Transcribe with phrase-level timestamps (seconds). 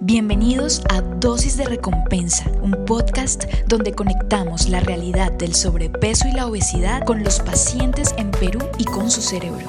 [0.00, 6.46] Bienvenidos a Dosis de Recompensa, un podcast donde conectamos la realidad del sobrepeso y la
[6.46, 9.66] obesidad con los pacientes en Perú y con su cerebro.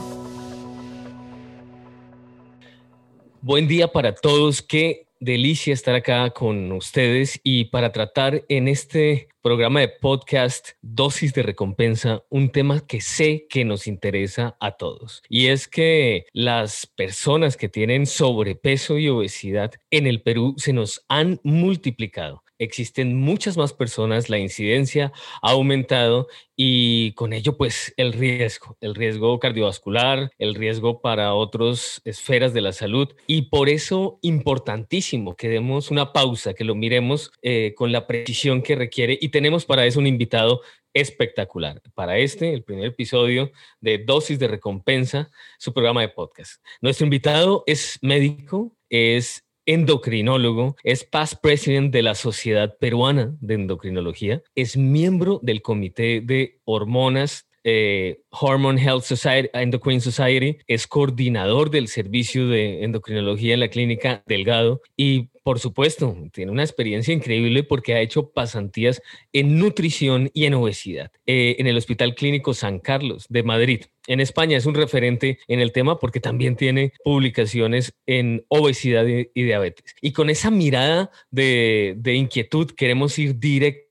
[3.42, 4.62] Buen día para todos.
[4.62, 11.34] Qué delicia estar acá con ustedes y para tratar en este programa de podcast Dosis
[11.34, 15.24] de Recompensa un tema que sé que nos interesa a todos.
[15.30, 21.06] Y es que las personas que tienen sobrepeso y obesidad en el Perú se nos
[21.08, 28.14] han multiplicado existen muchas más personas, la incidencia ha aumentado y con ello pues el
[28.14, 34.20] riesgo, el riesgo cardiovascular, el riesgo para otras esferas de la salud y por eso
[34.22, 39.30] importantísimo que demos una pausa, que lo miremos eh, con la precisión que requiere y
[39.30, 40.62] tenemos para eso un invitado
[40.94, 41.82] espectacular.
[41.96, 43.52] Para este, el primer episodio
[43.82, 46.64] de Dosis de Recompensa, su programa de podcast.
[46.82, 54.42] Nuestro invitado es médico, es endocrinólogo, es past president de la Sociedad Peruana de Endocrinología,
[54.56, 61.88] es miembro del Comité de Hormonas eh, Hormone Health Society, Endocrine Society, es coordinador del
[61.88, 67.94] servicio de endocrinología en la clínica Delgado y por supuesto tiene una experiencia increíble porque
[67.94, 69.02] ha hecho pasantías
[69.34, 73.82] en nutrición y en obesidad eh, en el Hospital Clínico San Carlos de Madrid.
[74.08, 79.30] En España es un referente en el tema porque también tiene publicaciones en obesidad y,
[79.34, 79.96] diabetes.
[80.02, 83.83] Y con esa mirada de, de inquietud queremos ir directo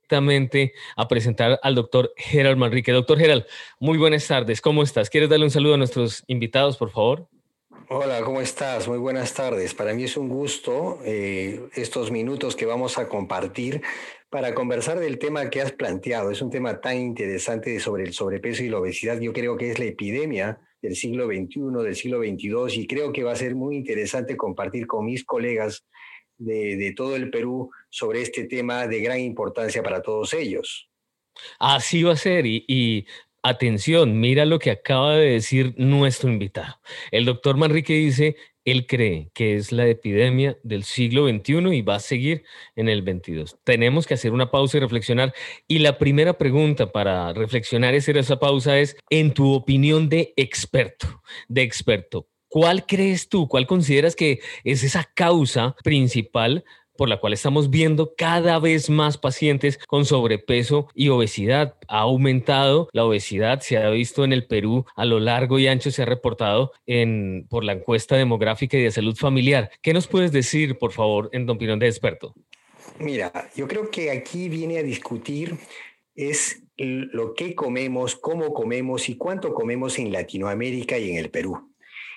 [0.96, 2.92] a presentar al doctor Gerald Manrique.
[2.92, 3.46] Doctor Gerald,
[3.80, 4.60] muy buenas tardes.
[4.60, 5.08] ¿Cómo estás?
[5.08, 7.28] ¿Quieres darle un saludo a nuestros invitados, por favor?
[7.88, 8.88] Hola, ¿cómo estás?
[8.88, 9.72] Muy buenas tardes.
[9.74, 13.80] Para mí es un gusto eh, estos minutos que vamos a compartir
[14.28, 16.30] para conversar del tema que has planteado.
[16.30, 19.18] Es un tema tan interesante sobre el sobrepeso y la obesidad.
[19.18, 23.22] Yo creo que es la epidemia del siglo XXI, del siglo XXII, y creo que
[23.22, 25.84] va a ser muy interesante compartir con mis colegas
[26.44, 30.88] de, todo el Perú sobre este tema de gran importancia para todos ellos.
[31.58, 33.06] Así va a ser y,
[33.42, 36.80] atención, mira lo que acaba de decir nuestro invitado.
[37.11, 41.96] El doctor Manrique dice, él cree que es la epidemia del siglo XXI y va
[41.96, 42.44] a seguir
[42.77, 43.58] en el XXII.
[43.64, 45.34] Tenemos que hacer una pausa y reflexionar.
[45.67, 50.33] Y la primera pregunta para reflexionar y hacer esa pausa es, en tu opinión de
[50.36, 56.64] experto, de experto, ¿Cuál crees tú, cuál consideras que es esa causa principal
[56.98, 61.77] por la cual estamos viendo cada vez más pacientes con sobrepeso y obesidad.
[61.89, 65.91] Ha aumentado la obesidad, se ha visto en el Perú a lo largo y ancho,
[65.91, 69.70] se ha reportado en, por la encuesta demográfica y de salud familiar.
[69.80, 72.35] ¿Qué nos puedes decir, por favor, en tu opinión de experto?
[72.98, 75.57] Mira, yo creo que aquí viene a discutir
[76.14, 81.71] es lo que comemos, cómo comemos y cuánto comemos en Latinoamérica y en el Perú.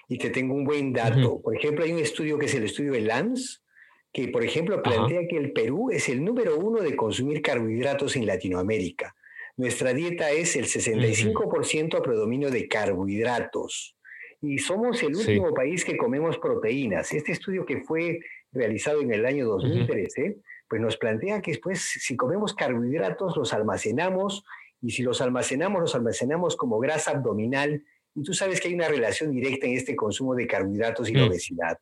[0.08, 1.42] Y te tengo un buen dato.
[1.42, 3.64] Por ejemplo, hay un estudio que es el estudio de LAMS,
[4.14, 8.26] que, por ejemplo, plantea que el Perú es el número uno de consumir carbohidratos en
[8.26, 9.16] Latinoamérica.
[9.58, 13.98] Nuestra dieta es el 65% a predominio de carbohidratos.
[14.42, 17.14] Y somos el último país que comemos proteínas.
[17.14, 18.20] Este estudio que fue
[18.52, 20.38] realizado en el año 2013,
[20.70, 24.46] pues nos plantea que después, si comemos carbohidratos, los almacenamos,
[24.82, 27.84] y si los almacenamos, los almacenamos como grasa abdominal
[28.16, 31.26] y tú sabes que hay una relación directa en este consumo de carbohidratos y la
[31.26, 31.28] mm.
[31.28, 31.78] obesidad.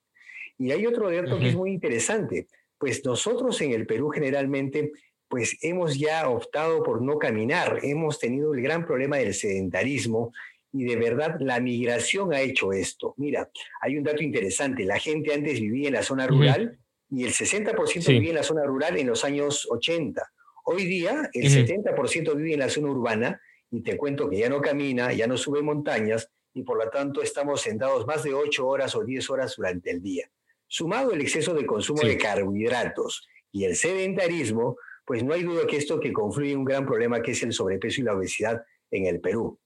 [0.58, 2.48] Y hay otro dato que es muy interesante.
[2.78, 4.92] Pues nosotros en el Perú generalmente
[5.28, 7.80] pues hemos ya optado por no caminar.
[7.82, 10.32] Hemos tenido el gran problema del sedentarismo
[10.72, 13.14] y de verdad la migración ha hecho esto.
[13.18, 13.50] Mira,
[13.82, 14.86] hay un dato interesante.
[14.86, 16.78] La gente antes vivía en la zona rural
[17.10, 20.22] y el 60% vivía en la zona rural en los años 80.
[20.66, 23.42] Hoy día el 70% vive en la zona urbana
[23.74, 27.24] y te cuento que ya no camina, ya no sube montañas y por lo tanto
[27.24, 30.30] estamos sentados más de 8 horas o 10 horas durante el día.
[30.68, 35.78] Sumado el exceso de consumo de carbohidratos y el sedentarismo, pues no hay duda que
[35.78, 39.20] esto que confluye un gran problema que es el sobrepeso y la obesidad en el
[39.20, 39.60] Perú.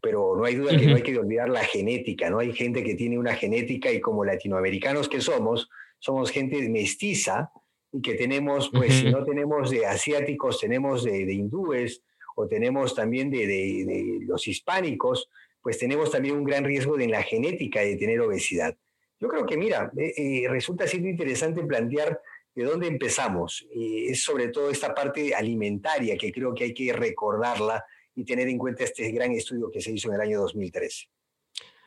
[0.00, 2.38] Pero no hay duda que no hay que olvidar la genética, ¿no?
[2.38, 5.68] Hay gente que tiene una genética y como latinoamericanos que somos,
[5.98, 7.50] somos gente mestiza
[7.92, 12.02] y que tenemos, pues si no tenemos de asiáticos, tenemos de, de hindúes,
[12.40, 15.28] o tenemos también de, los hispánicos,
[15.62, 18.76] pues tenemos también un gran riesgo de en la genética de tener obesidad.
[19.18, 22.20] Yo creo que, mira, eh, eh, resulta siendo interesante plantear
[22.54, 23.66] de dónde empezamos.
[23.74, 27.84] Y es sobre todo esta parte alimentaria que creo que hay que recordarla
[28.14, 31.08] y tener en cuenta este gran estudio que se hizo en el año 2013.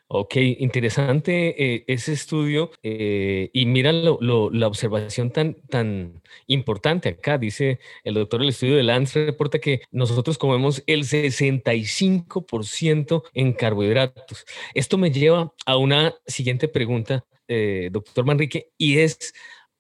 [0.08, 7.80] Ok, interesante eh, ese estudio eh, y mira la observación tan, tan importante acá, dice
[8.04, 14.46] el doctor el estudio de Lance, reporta que nosotros comemos el 65% en carbohidratos.
[14.76, 19.34] Esto me lleva a una siguiente pregunta, eh, doctor Manrique, y es,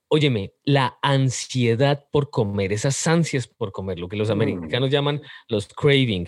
[0.08, 4.32] óyeme, la ansiedad por comer, esas ansias por comer, lo que los mm.
[4.32, 6.28] americanos llaman los craving.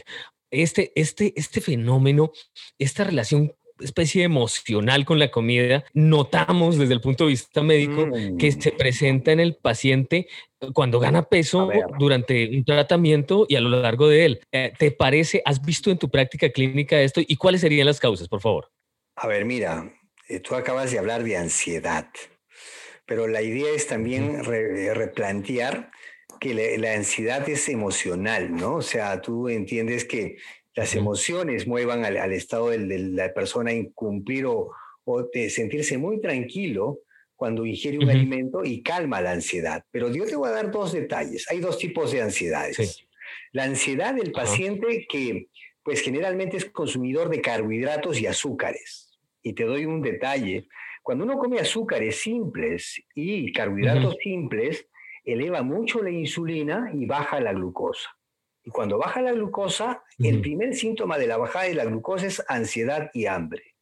[0.51, 2.31] Este, este, este fenómeno,
[2.77, 8.07] esta relación especie emocional con la comida, notamos desde el punto de vista médico
[8.37, 8.77] que se mm.
[8.77, 10.27] presenta en el paciente
[10.73, 11.69] cuando gana peso
[11.99, 14.41] durante un tratamiento y a lo largo de él.
[14.51, 18.27] Eh, ¿Te parece, has visto en tu práctica clínica esto y cuáles serían las causas,
[18.27, 18.71] por favor?
[19.15, 19.93] A ver, mira,
[20.27, 22.09] eh, tú acabas de hablar de ansiedad,
[23.05, 25.91] pero la idea es también replantear
[26.39, 28.75] que la, ansiedad es emocional, ¿no?
[28.75, 30.37] O sea, tú entiendes que
[30.75, 34.71] las emociones muevan al, estado de, la persona en cumplir o,
[35.33, 36.99] de sentirse muy tranquilo
[37.35, 39.83] cuando ingiere un alimento y calma la ansiedad.
[39.91, 41.49] Pero yo te voy a dar dos detalles.
[41.49, 43.05] Hay dos tipos de ansiedades.
[43.51, 45.47] La ansiedad del paciente que
[45.83, 49.19] pues generalmente es consumidor de carbohidratos y azúcares.
[49.43, 50.67] Y te doy un detalle.
[51.03, 54.87] Cuando uno come azúcares simples y carbohidratos simples,
[55.23, 58.09] eleva mucho la insulina y baja la glucosa.
[58.65, 62.43] Y cuando baja la glucosa, el primer síntoma de la bajada de la glucosa es
[62.47, 63.75] ansiedad y hambre.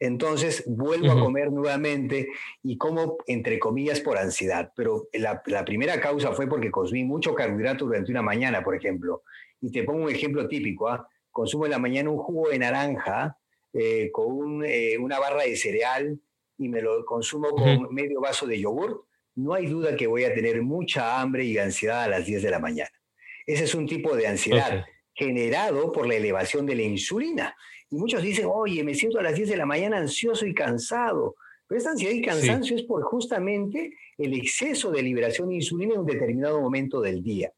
[0.00, 2.28] Entonces vuelvo a comer nuevamente
[2.62, 4.72] y como entre comillas por ansiedad.
[4.74, 9.22] Pero la, primera causa fue porque consumí mucho carbohidrato durante una mañana, por ejemplo.
[9.60, 10.88] Y te pongo un ejemplo típico.
[10.88, 11.06] ¿ah?
[11.30, 13.36] Consumo en la mañana un jugo de naranja
[13.74, 16.18] eh, con eh, una barra de cereal
[16.56, 19.04] y me lo consumo con medio vaso de yogur.
[19.34, 22.50] No hay duda que voy a tener mucha hambre y ansiedad a las 10 de
[22.50, 23.01] la mañana.
[23.46, 24.84] Ese es un tipo de ansiedad
[25.14, 27.56] generado por la elevación de la insulina.
[27.90, 31.36] Y muchos dicen, oye, me siento a las 10 de la mañana ansioso y cansado.
[31.66, 36.00] Pero esta ansiedad y cansancio es por justamente el exceso de liberación de insulina en
[36.00, 37.52] un determinado momento del día.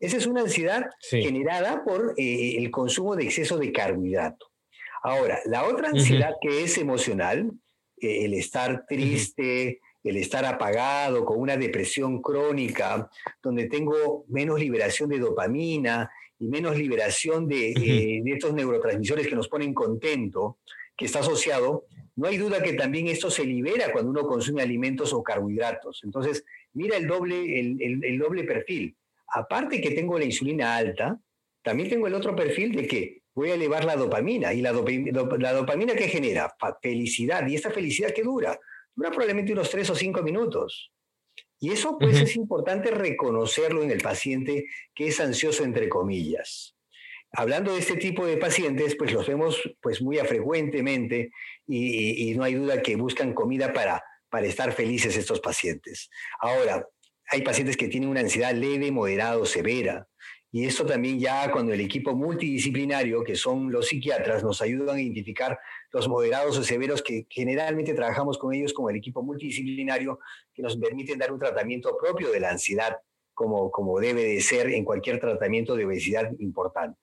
[0.00, 4.46] Esa es una ansiedad generada por eh, el consumo de exceso de carbohidrato.
[5.04, 7.52] Ahora, la otra ansiedad que es emocional,
[8.00, 13.08] eh, el estar triste, el estar apagado, con una depresión crónica,
[13.42, 19.48] donde tengo menos liberación de dopamina y menos liberación de, eh, estos neurotransmisores que nos
[19.48, 20.58] ponen contento,
[20.96, 25.12] que está asociado, no hay duda que también esto se libera cuando uno consume alimentos
[25.12, 26.02] o carbohidratos.
[26.04, 26.44] Entonces,
[26.74, 28.96] mira el doble, el, doble perfil.
[29.28, 31.18] Aparte que tengo la insulina alta,
[31.62, 34.52] también tengo el otro perfil de que voy a elevar la dopamina.
[34.52, 36.54] ¿Y la, dopamina, la dopamina que genera?
[36.82, 37.46] Felicidad.
[37.46, 38.58] ¿Y esta felicidad que dura?
[38.94, 40.92] Dura probablemente unos tres o cinco minutos.
[41.60, 46.74] Y eso pues es importante reconocerlo en el paciente que es ansioso entre comillas.
[47.34, 51.30] Hablando de este tipo de pacientes, pues los vemos pues muy frecuentemente
[51.66, 56.10] y, y, no hay duda que buscan comida para, para estar felices estos pacientes.
[56.40, 56.86] Ahora,
[57.28, 60.08] hay pacientes que tienen una ansiedad leve, moderada o severa.
[60.54, 65.00] Y esto también ya cuando el equipo multidisciplinario, que son los psiquiatras, nos ayudan a
[65.00, 65.58] identificar
[65.90, 70.18] los moderados o severos que generalmente trabajamos con ellos como el equipo multidisciplinario,
[70.52, 72.98] que nos permiten dar un tratamiento propio de la ansiedad,
[73.32, 77.01] como, como debe de ser en cualquier tratamiento de obesidad importante.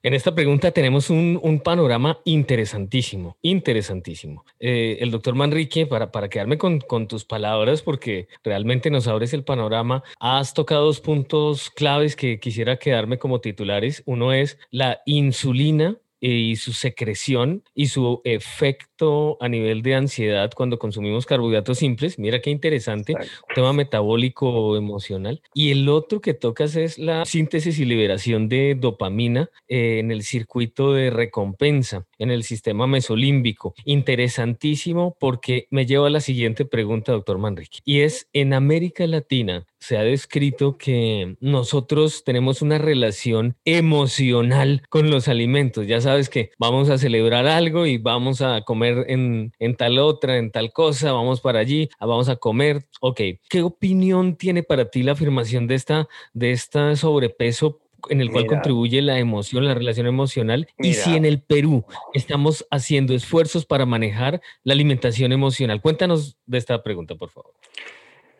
[0.00, 4.44] En esta pregunta tenemos un, panorama interesantísimo, interesantísimo.
[4.60, 9.42] Eh, el doctor Manrique, para, quedarme con, con, tus palabras, porque realmente nos abres el
[9.42, 14.04] panorama, has tocado dos puntos claves que quisiera quedarme como titulares.
[14.06, 20.78] Uno es la insulina y su secreción y su efecto a nivel de ansiedad cuando
[20.78, 22.18] consumimos carbohidratos simples.
[22.18, 25.40] Mira qué interesante, un tema metabólico emocional.
[25.54, 30.22] Y el otro que tocas es la síntesis y liberación de dopamina eh, en el
[30.22, 33.74] circuito de recompensa, en el sistema mesolímbico.
[33.84, 39.66] Interesantísimo porque me lleva a la siguiente pregunta, doctor Manrique, y es, en América Latina,
[39.80, 45.86] se ha descrito que nosotros tenemos una relación emocional con los alimentos.
[45.86, 50.50] Ya sabes que vamos a celebrar algo y vamos a comer en, tal otra, en
[50.50, 52.86] tal cosa, vamos para allí, vamos a comer.
[53.00, 58.30] Ok, ¿qué opinión tiene para ti la afirmación de esta, de esta sobrepeso en el
[58.30, 61.84] cual contribuye la emoción, la relación emocional, y si en el Perú
[62.14, 65.80] estamos haciendo esfuerzos para manejar la alimentación emocional.
[65.80, 67.52] Cuéntanos de esta pregunta, por favor.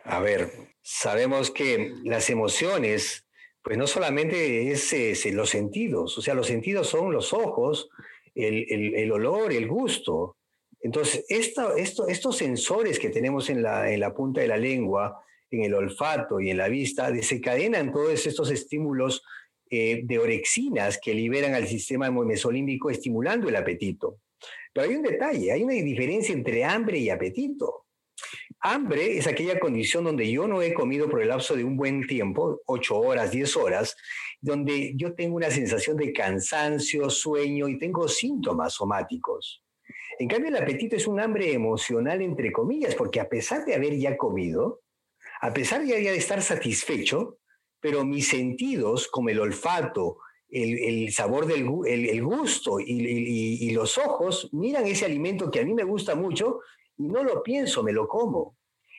[0.05, 3.27] A ver, sabemos que las emociones,
[3.69, 7.91] pues no solamente es, los sentidos, o sea, los sentidos son los ojos,
[8.35, 10.39] el, olor, el gusto.
[10.81, 15.65] Entonces, esto, estos sensores que tenemos en la, en la punta de la lengua, en
[15.65, 19.23] el olfato y en la vista, desencadenan todos estos estímulos
[19.69, 24.21] eh, de orexinas que liberan al sistema mesolímbico estimulando el apetito.
[24.73, 27.85] Pero hay un detalle, hay una diferencia entre hambre y apetito.
[28.61, 32.07] Hambre es aquella condición donde yo no he comido por el lapso de un buen
[32.07, 33.97] tiempo, 8 horas, 10 horas,
[34.41, 39.63] donde yo tengo una sensación de cansancio, sueño y tengo síntomas somáticos.
[40.19, 43.97] En cambio, el apetito es un hambre emocional, entre comillas, porque a pesar de haber
[43.97, 44.83] ya comido,
[45.41, 47.39] a pesar de ya de estar satisfecho,
[47.81, 50.19] pero mis sentidos, como el olfato,
[50.51, 55.85] el, sabor del el, gusto y, los ojos, miran ese alimento que a mí me
[55.85, 56.61] gusta mucho
[56.99, 58.57] y no lo pienso, me lo como.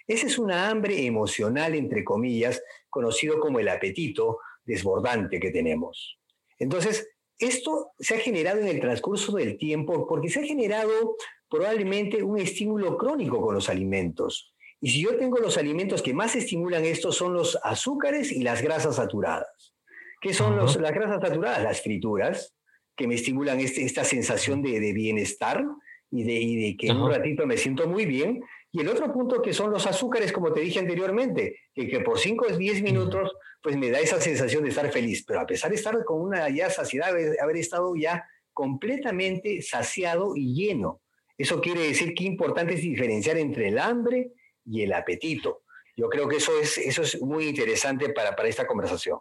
[0.07, 6.19] Esa es una hambre emocional, entre comillas, conocido como el apetito desbordante que tenemos.
[6.57, 11.15] Entonces, esto se ha generado en el transcurso del tiempo porque se ha generado
[11.49, 14.53] probablemente un estímulo crónico con los alimentos.
[14.81, 18.61] Y si yo tengo los alimentos que más estimulan esto son los azúcares y las
[18.61, 19.73] grasas saturadas.
[20.21, 21.63] ¿Qué son las grasas saturadas?
[21.63, 22.55] Las frituras,
[22.95, 25.63] que me estimulan este, esta sensación de, bienestar
[26.11, 28.41] y de, que en un ratito me siento muy bien.
[28.71, 32.19] Y el otro punto que son los azúcares, como te dije anteriormente, que, que por
[32.19, 35.69] 5 o 10 minutos pues me da esa sensación de estar feliz, pero a pesar
[35.69, 41.01] de estar con una ya saciedad, haber estado ya completamente saciado y lleno.
[41.37, 44.31] Eso quiere decir que importante es diferenciar entre el hambre
[44.65, 45.63] y el apetito.
[45.95, 49.19] Yo creo que eso es, eso es muy interesante para, para esta conversación.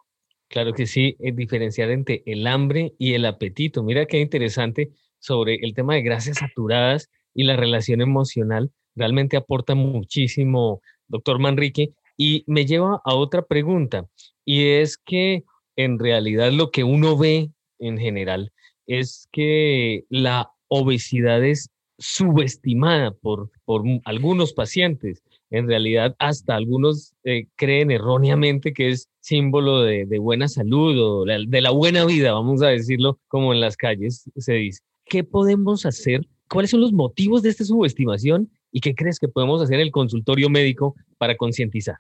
[0.49, 3.83] Claro que sí, es diferenciar entre el hambre y el apetito.
[3.83, 8.71] Mira qué interesante sobre el tema de grasas saturadas y la relación emocional.
[8.95, 11.93] Realmente aporta muchísimo, doctor Manrique.
[12.17, 14.09] Y me lleva a otra pregunta,
[14.45, 15.45] y es que
[15.77, 18.53] en realidad lo que uno ve en general
[18.89, 27.47] es que la obesidad es subestimada por, por algunos pacientes en realidad hasta algunos eh,
[27.57, 32.69] creen erróneamente que es símbolo de, buena salud o de la buena vida, vamos a
[32.69, 34.81] decirlo como en las calles se dice.
[35.09, 36.27] ¿Qué podemos hacer?
[36.49, 39.91] ¿Cuáles son los motivos de esta subestimación y qué crees que podemos hacer en el
[39.91, 41.97] consultorio médico para concientizar?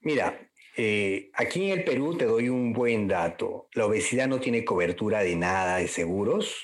[0.00, 3.68] Mira, eh, aquí en el Perú te doy un buen dato.
[3.74, 6.54] La obesidad no tiene cobertura de nada de seguros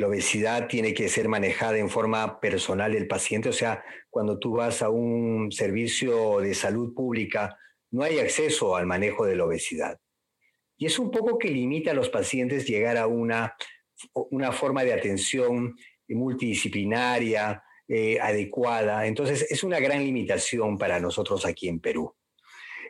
[0.00, 4.52] la obesidad tiene que ser manejada en forma personal del paciente, o sea, cuando tú
[4.52, 7.58] vas a un servicio de salud pública,
[7.90, 9.98] no hay acceso al manejo de la obesidad.
[10.78, 13.54] Y es un poco que limita a los pacientes llegar a una,
[14.12, 15.74] una forma de atención
[16.08, 19.06] multidisciplinaria, eh, adecuada.
[19.06, 22.14] Entonces, es una gran limitación para nosotros aquí en Perú.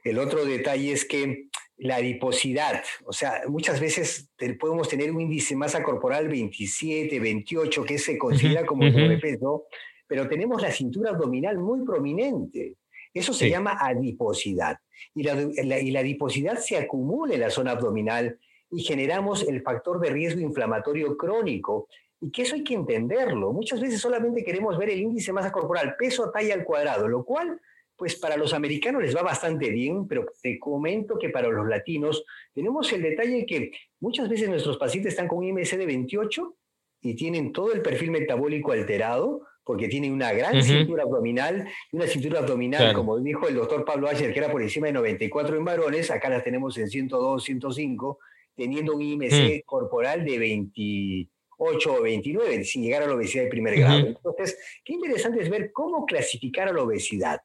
[0.04, 5.54] El otro detalle es que la adiposidad, o sea, muchas veces podemos tener un índice
[5.54, 9.64] de masa corporal 27, 28, que se considera como sobrepeso,
[10.06, 12.74] pero tenemos la cintura abdominal muy prominente.
[13.12, 14.78] Eso se llama adiposidad.
[15.14, 18.38] Y la, y la adiposidad se acumula en la zona abdominal
[18.70, 21.88] y generamos el factor de riesgo inflamatorio crónico.
[22.20, 23.52] Y que eso hay que entenderlo.
[23.52, 27.24] Muchas veces solamente queremos ver el índice de masa corporal, peso, talla al cuadrado, lo
[27.24, 27.60] cual
[28.00, 32.24] pues para los americanos les va bastante bien, pero te comento que para los latinos
[32.54, 36.56] tenemos el detalle que muchas veces nuestros pacientes están con un IMC de 28
[37.02, 42.38] y tienen todo el perfil metabólico alterado porque tienen una gran cintura abdominal una cintura
[42.38, 46.10] abdominal, como dijo el doctor Pablo Ayer, que era por encima de 94 en varones,
[46.10, 48.18] acá las tenemos en 102, 105,
[48.60, 49.60] teniendo un IMC mm.
[49.64, 54.06] corporal de 28 o 29, sin llegar a la obesidad de primer grado.
[54.06, 57.40] Entonces, qué interesante es ver cómo clasificar a la obesidad.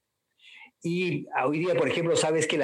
[0.84, 2.62] Y hoy día, por ejemplo, sabes que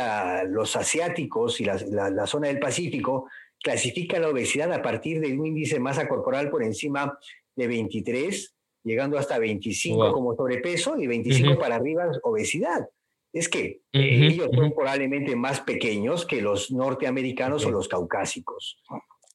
[0.50, 3.30] los asiáticos y la, zona del Pacífico
[3.64, 7.18] clasifican la obesidad a partir de un índice de masa corporal por encima
[7.56, 8.54] de 23,
[8.84, 12.86] llegando hasta 25 como sobrepeso y 25 para arriba obesidad.
[13.34, 18.82] Es que eh, ellos son probablemente más pequeños que los norteamericanos o los caucásicos.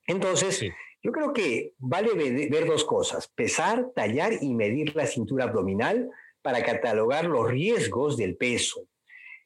[0.06, 0.62] Entonces,
[1.02, 6.10] yo creo que vale ver dos cosas, pesar, tallar y medir la cintura abdominal
[6.42, 8.88] para catalogar los riesgos del peso.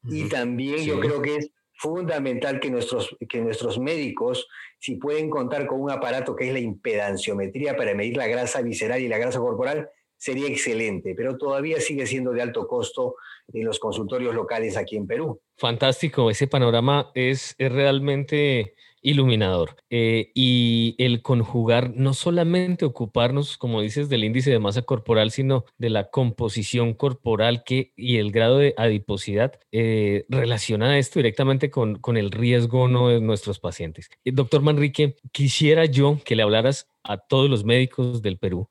[0.05, 5.67] Y también yo creo que es fundamental que nuestros, que nuestros médicos, si pueden contar
[5.67, 9.39] con un aparato que es la impedanciometría para medir la grasa visceral y la grasa
[9.39, 9.89] corporal,
[10.21, 13.17] sería excelente, pero todavía sigue siendo de alto costo
[13.53, 15.41] en los consultorios locales aquí en Perú.
[15.57, 19.77] Fantástico, ese panorama es, es realmente iluminador.
[19.89, 25.65] Eh, y el conjugar, no solamente ocuparnos, como dices, del índice de masa corporal, sino
[25.79, 31.97] de la composición corporal que, y el grado de adiposidad, eh, relaciona esto directamente con,
[31.97, 34.11] con el riesgo no de nuestros pacientes.
[34.27, 38.69] Eh, doctor Manrique, quisiera yo que le hablaras a todos los médicos del Perú,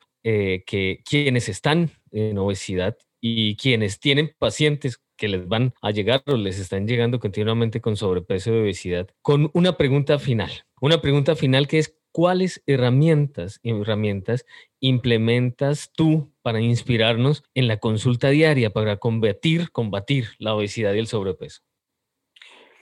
[0.65, 6.38] que quienes están en obesidad y quienes tienen pacientes que les van a llegar o
[6.38, 10.51] les están llegando continuamente con sobrepeso y obesidad, con una pregunta final.
[10.79, 14.45] Una pregunta final que es, ¿cuáles herramientas, herramientas
[14.79, 21.07] implementas tú para inspirarnos en la consulta diaria para combatir, combatir la obesidad y el
[21.07, 21.62] sobrepeso?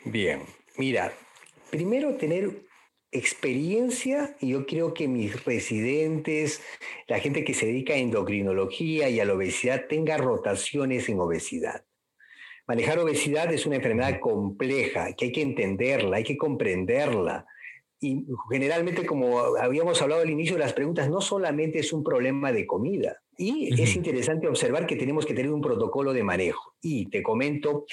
[0.06, 0.44] Bien,
[0.78, 1.12] mira,
[1.72, 2.68] primero tener
[3.12, 6.62] experiencia y yo creo que mis residentes,
[7.08, 11.86] la gente que se dedica a endocrinología y a la obesidad tenga rotaciones en obesidad.
[12.68, 17.46] Manejar obesidad es una enfermedad compleja, que hay que entenderla, hay que comprenderla.
[18.00, 22.52] Y generalmente, como habíamos hablado al inicio de las preguntas, no solamente es un problema
[22.52, 23.22] de comida.
[23.38, 26.76] Y es interesante observar que tenemos que tener un protocolo de manejo.
[26.82, 27.86] Y te comento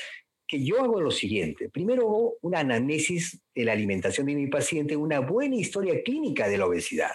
[0.54, 1.68] que yo hago lo siguiente.
[1.68, 6.58] Primero hago una anamnesis de la alimentación de mi paciente, una buena historia clínica de
[6.58, 7.10] la obesidad.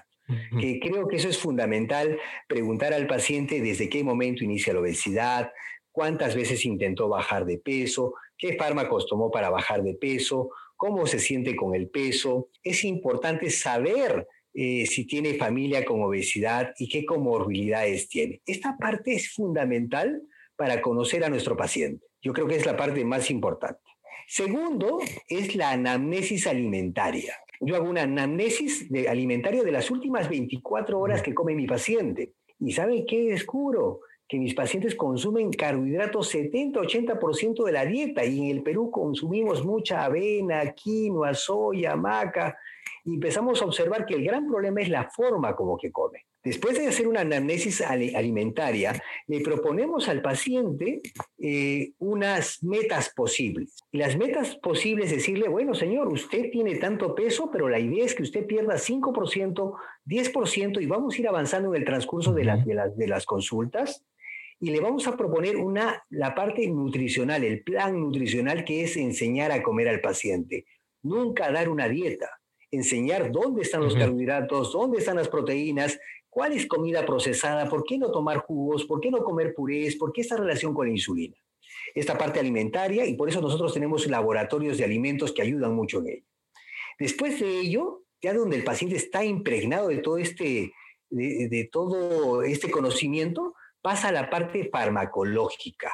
[0.60, 5.52] Que creo que eso es fundamental, preguntar al paciente desde qué momento inicia la obesidad,
[5.92, 11.20] cuántas veces intentó bajar de peso, qué fármacos tomó para bajar de peso, cómo se
[11.20, 12.50] siente con el peso.
[12.62, 18.42] Es importante saber eh, si tiene familia con obesidad y qué comorbilidades tiene.
[18.46, 20.22] Esta parte es fundamental
[20.58, 22.09] para conocer a nuestro paciente.
[22.22, 23.82] Yo creo que es la parte más importante.
[24.28, 27.34] Segundo, es la anamnesis alimentaria.
[27.62, 32.34] Yo hago una anamnesis de alimentaria de las últimas 24 horas que come mi paciente.
[32.60, 34.02] ¿Y sabe qué descubro?
[34.28, 40.06] Que mis pacientes consumen carbohidratos 70-80% de la dieta y en el Perú consumimos mucha
[40.06, 42.58] avena, quinoa, soya, maca
[43.04, 46.29] y empezamos a observar que el gran problema es la forma como que come.
[46.44, 51.02] Después de hacer una anamnesis alimentaria, le proponemos al paciente
[51.38, 53.84] eh, unas metas posibles.
[53.92, 58.16] Y las metas posibles, decirle, bueno, señor, usted tiene tanto peso, pero la idea es
[58.16, 59.74] que usted pierda 5%,
[60.06, 62.46] 10% y vamos a ir avanzando en el transcurso de,
[62.96, 64.06] de, las consultas.
[64.62, 69.52] Y le vamos a proponer una, la parte nutricional, el plan nutricional que es enseñar
[69.52, 70.66] a comer al paciente.
[71.02, 72.39] Nunca dar una dieta
[72.72, 76.00] enseñar dónde están los carbohidratos, dónde están las proteínas,
[76.30, 80.12] cuál es comida procesada, por qué no tomar jugos, por qué no comer purés, por
[80.12, 81.36] qué esta relación con la insulina.
[81.96, 86.10] Esta parte alimentaria y por eso nosotros tenemos laboratorios de alimentos que ayudan mucho en
[86.10, 86.26] ello.
[87.00, 90.74] Después de ello, ya donde el paciente está impregnado de todo este,
[91.10, 95.92] de todo este conocimiento, pasa a la parte farmacológica.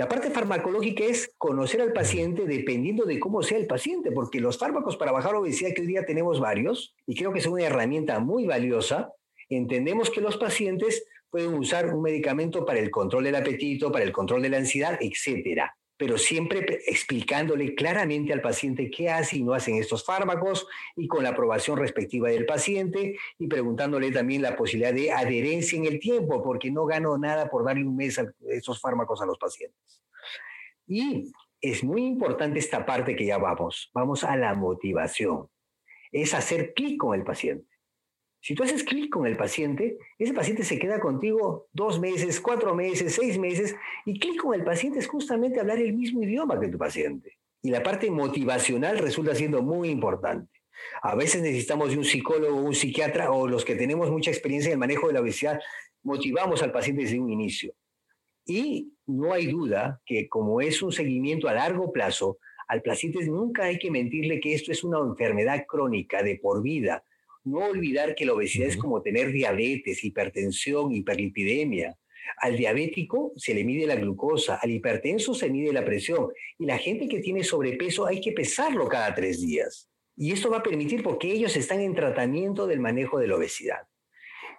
[0.00, 4.56] La parte farmacológica es conocer al paciente dependiendo de cómo sea el paciente, porque los
[4.56, 8.18] fármacos para bajar obesidad que hoy día tenemos varios, y creo que es una herramienta
[8.18, 9.12] muy valiosa,
[9.50, 14.10] entendemos que los pacientes pueden usar un medicamento para el control del apetito, para el
[14.10, 19.52] control de la ansiedad, etcétera pero siempre explicándole claramente al paciente qué hace y no
[19.52, 24.94] hacen estos fármacos y con la aprobación respectiva del paciente y preguntándole también la posibilidad
[24.94, 28.80] de adherencia en el tiempo, porque no gano nada por darle un mes a esos
[28.80, 30.02] fármacos a los pacientes.
[30.86, 35.48] Y es muy importante esta parte que ya vamos, vamos a la motivación,
[36.12, 37.69] es hacer clic con el paciente.
[38.42, 42.74] Si tú haces clic con el paciente, ese paciente se queda contigo dos meses, cuatro
[42.74, 43.76] meses, seis meses,
[44.06, 47.36] y clic con el paciente es justamente hablar el mismo idioma que tu paciente.
[47.62, 50.62] Y la parte motivacional resulta siendo muy importante.
[51.02, 54.74] A veces necesitamos de un psicólogo, un psiquiatra o los que tenemos mucha experiencia en
[54.74, 55.60] el manejo de la obesidad,
[56.02, 57.74] motivamos al paciente desde un inicio.
[58.46, 63.64] Y no hay duda que como es un seguimiento a largo plazo, al paciente nunca
[63.64, 67.04] hay que mentirle que esto es una enfermedad crónica de por vida
[67.44, 71.96] no olvidar que la obesidad es como tener diabetes, hipertensión, hiperlipidemia.
[72.38, 76.78] Al diabético se le mide la glucosa, al hipertenso se mide la presión y la
[76.78, 79.88] gente que tiene sobrepeso hay que pesarlo cada tres días.
[80.16, 83.80] Y esto va a permitir porque ellos están en tratamiento del manejo de la obesidad.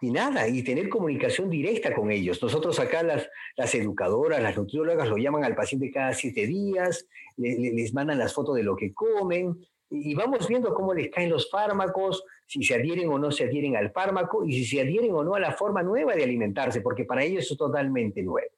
[0.03, 2.41] Y nada, y tener comunicación directa con ellos.
[2.41, 7.93] Nosotros acá las, las educadoras, las nutriólogas lo llaman al paciente cada siete días, les
[7.93, 9.55] mandan las fotos de lo que comen,
[9.91, 13.75] y vamos viendo cómo les caen los fármacos, si se adhieren o no se adhieren
[13.75, 17.03] al fármaco y si se adhieren o no a la forma nueva de alimentarse, porque
[17.03, 18.49] para ellos es totalmente nuevo.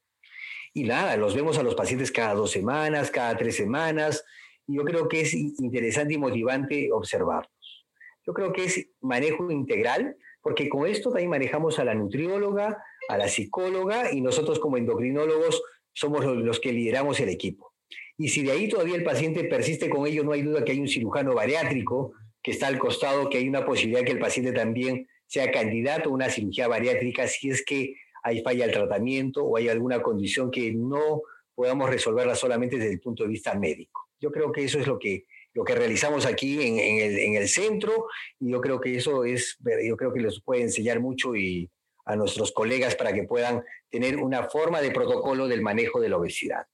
[0.76, 4.24] Y nada, los vemos a los pacientes cada dos semanas, cada tres semanas,
[4.67, 7.88] y yo creo que es interesante y motivante observarlos.
[8.26, 13.17] Yo creo que es manejo integral, porque con esto también manejamos a la nutrióloga, a
[13.17, 17.73] la psicóloga, y nosotros como endocrinólogos somos los que lideramos el equipo.
[18.17, 20.80] Y si de ahí todavía el paciente persiste con ello, no hay duda que hay
[20.80, 25.08] un cirujano bariátrico que está al costado, que hay una posibilidad que el paciente también
[25.26, 29.69] sea candidato a una cirugía bariátrica si es que hay falla el tratamiento o hay
[29.69, 31.21] alguna condición que no
[31.56, 34.10] podamos resolverla solamente desde el punto de vista médico.
[34.19, 37.47] Yo creo que eso es lo que, lo que realizamos aquí en, el, en el
[37.47, 38.08] centro
[38.39, 41.69] y yo creo que eso es, yo creo que les puede enseñar mucho y
[42.06, 46.17] a nuestros colegas para que puedan tener una forma de protocolo del manejo de la
[46.17, 46.65] obesidad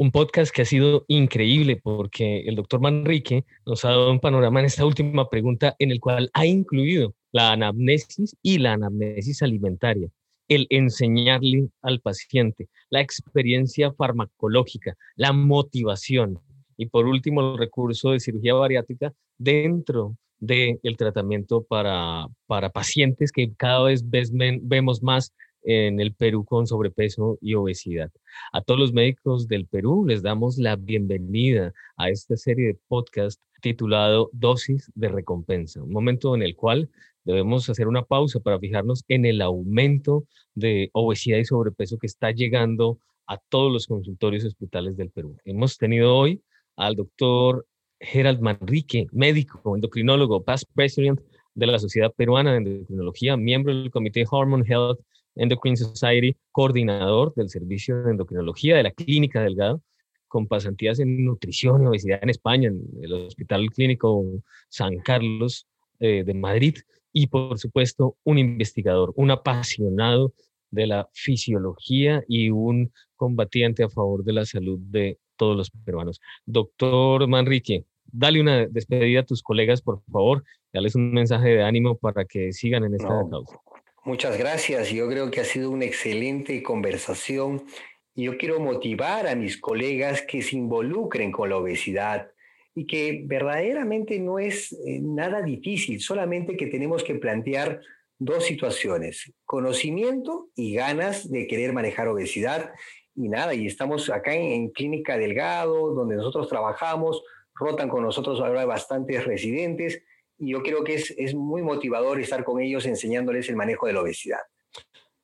[0.00, 4.60] un podcast que ha sido increíble porque el doctor Manrique nos ha dado un panorama
[4.60, 10.08] en esta última pregunta en el cual ha incluido la anamnesis y la anamnesis alimentaria,
[10.48, 16.40] el enseñarle al paciente, la experiencia farmacológica, la motivación
[16.78, 23.52] y por último el recurso de cirugía bariátrica dentro del tratamiento para, para pacientes que
[23.54, 28.10] cada vez vemos más en el Perú con sobrepeso y obesidad.
[28.52, 33.40] A todos los médicos del Perú les damos la bienvenida a esta serie de podcast
[33.60, 36.88] titulado Dosis de Recompensa, un momento en el cual
[37.24, 42.30] debemos hacer una pausa para fijarnos en el aumento de obesidad y sobrepeso que está
[42.30, 45.36] llegando a todos los consultorios hospitales del Perú.
[45.44, 46.42] Hemos tenido hoy
[46.76, 47.66] al doctor
[48.00, 51.20] Gerald Manrique, médico, endocrinólogo, past president
[51.54, 55.00] de la Sociedad Peruana de Endocrinología, miembro del Comité Hormone Health
[55.40, 59.82] Endocrine Society, coordinador del Servicio de Endocrinología de la Clínica Delgado,
[60.28, 64.24] con pasantías en nutrición y obesidad en España, en el Hospital Clínico
[64.68, 65.66] San Carlos
[65.98, 66.76] eh, de Madrid,
[67.12, 70.32] y por supuesto un investigador, un apasionado
[70.70, 76.20] de la fisiología y un combatiente a favor de la salud de todos los peruanos.
[76.46, 81.96] Doctor Manrique, dale una despedida a tus colegas, por favor, dales un mensaje de ánimo
[81.96, 83.56] para que sigan en esta causa.
[84.02, 84.90] Muchas gracias.
[84.90, 87.66] Yo creo que ha sido una excelente conversación
[88.14, 92.30] y yo quiero motivar a mis colegas que se involucren con la obesidad
[92.74, 97.82] y que verdaderamente no es eh, nada difícil, solamente que tenemos que plantear
[98.18, 102.72] dos situaciones, conocimiento y ganas de querer manejar obesidad.
[103.14, 107.22] Y nada, y estamos acá en, Clínica Delgado, donde nosotros trabajamos,
[107.54, 110.02] rotan con nosotros ahora bastantes residentes
[110.40, 114.00] yo creo que es, es muy motivador estar con ellos enseñándoles el manejo de la
[114.00, 114.40] obesidad.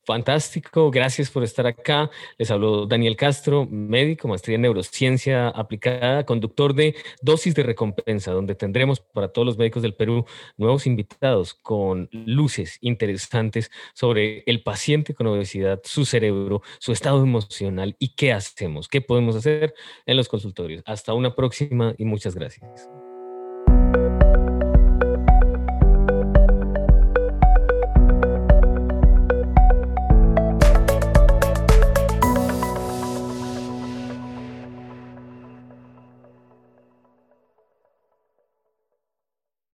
[0.07, 2.09] Fantástico, gracias por estar acá.
[2.39, 8.55] Les habló Daniel Castro, médico, maestría en neurociencia aplicada, conductor de Dosis de Recompensa, donde
[8.55, 10.25] tendremos para todos los médicos del Perú
[10.57, 17.97] nuevos invitados con luces interesantes sobre el paciente con obesidad, su cerebro, su estado emocional
[17.99, 19.75] y qué hacemos, qué podemos hacer
[20.07, 20.85] en los consultorios.
[20.87, 22.89] Hasta una próxima y muchas gracias.